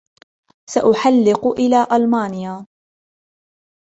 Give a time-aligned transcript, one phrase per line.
[0.69, 2.65] سأُحَلِق إلى المانيا.